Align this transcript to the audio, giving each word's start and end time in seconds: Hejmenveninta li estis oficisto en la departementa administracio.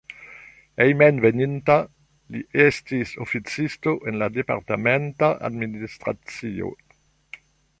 Hejmenveninta 0.83 1.75
li 2.35 2.41
estis 2.65 3.13
oficisto 3.25 3.93
en 4.13 4.17
la 4.23 4.31
departementa 4.41 5.31
administracio. 5.51 6.73